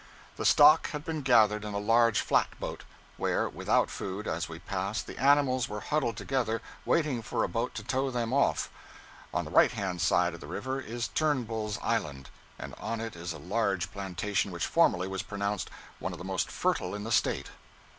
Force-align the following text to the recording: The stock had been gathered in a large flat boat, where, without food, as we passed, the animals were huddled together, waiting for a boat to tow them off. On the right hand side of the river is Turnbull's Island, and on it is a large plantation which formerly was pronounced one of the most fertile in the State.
The 0.35 0.45
stock 0.47 0.89
had 0.89 1.05
been 1.05 1.21
gathered 1.21 1.63
in 1.63 1.75
a 1.75 1.77
large 1.77 2.21
flat 2.21 2.47
boat, 2.59 2.85
where, 3.17 3.47
without 3.47 3.91
food, 3.91 4.27
as 4.27 4.49
we 4.49 4.57
passed, 4.57 5.05
the 5.05 5.19
animals 5.19 5.69
were 5.69 5.81
huddled 5.81 6.17
together, 6.17 6.59
waiting 6.85 7.21
for 7.21 7.43
a 7.43 7.47
boat 7.47 7.75
to 7.75 7.83
tow 7.83 8.09
them 8.09 8.33
off. 8.33 8.71
On 9.31 9.45
the 9.45 9.51
right 9.51 9.71
hand 9.71 10.01
side 10.01 10.33
of 10.33 10.39
the 10.39 10.47
river 10.47 10.81
is 10.81 11.09
Turnbull's 11.09 11.77
Island, 11.83 12.31
and 12.57 12.73
on 12.79 12.99
it 12.99 13.15
is 13.15 13.31
a 13.31 13.37
large 13.37 13.91
plantation 13.91 14.49
which 14.49 14.65
formerly 14.65 15.07
was 15.07 15.21
pronounced 15.21 15.69
one 15.99 16.13
of 16.13 16.17
the 16.17 16.25
most 16.25 16.49
fertile 16.49 16.95
in 16.95 17.03
the 17.03 17.11
State. 17.11 17.51